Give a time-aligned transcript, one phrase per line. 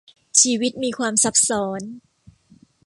[0.41, 1.81] ชีวิตมีความซับซ้อน